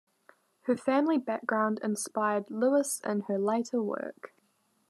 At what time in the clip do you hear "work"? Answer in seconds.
3.83-4.33